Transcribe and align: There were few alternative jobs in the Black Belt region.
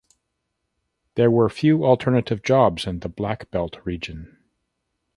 There 1.13 1.29
were 1.29 1.47
few 1.47 1.85
alternative 1.85 2.41
jobs 2.41 2.87
in 2.87 3.01
the 3.01 3.07
Black 3.07 3.51
Belt 3.51 3.77
region. 3.85 4.39